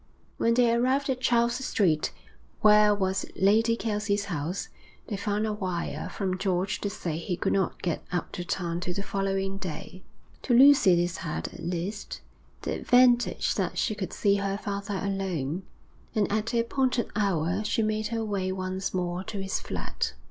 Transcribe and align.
When 0.37 0.55
they 0.55 0.73
arrived 0.73 1.11
at 1.11 1.21
Charles 1.21 1.63
Street, 1.63 2.11
where 2.61 2.91
was 2.95 3.23
Lady 3.35 3.75
Kelsey's 3.75 4.25
house, 4.25 4.67
they 5.05 5.15
found 5.15 5.45
a 5.45 5.53
wire 5.53 6.09
from 6.09 6.39
George 6.39 6.81
to 6.81 6.89
say 6.89 7.17
he 7.17 7.37
could 7.37 7.53
not 7.53 7.83
get 7.83 8.03
up 8.11 8.31
to 8.31 8.43
town 8.43 8.79
till 8.79 8.95
the 8.95 9.03
following 9.03 9.59
day. 9.59 10.01
To 10.41 10.55
Lucy 10.55 10.95
this 10.95 11.17
had, 11.17 11.49
at 11.49 11.59
least, 11.63 12.21
the 12.63 12.73
advantage 12.73 13.53
that 13.53 13.77
she 13.77 13.93
could 13.93 14.11
see 14.11 14.37
her 14.37 14.57
father 14.57 14.99
alone, 14.99 15.67
and 16.15 16.31
at 16.31 16.47
the 16.47 16.61
appointed 16.61 17.11
hour 17.15 17.63
she 17.63 17.83
made 17.83 18.07
her 18.07 18.25
way 18.25 18.51
once 18.51 18.95
more 18.95 19.23
to 19.25 19.39
his 19.39 19.59
flat. 19.59 20.13